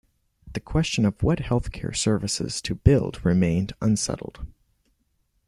[0.55, 4.47] The question of what healthcare services to build remained unsettled.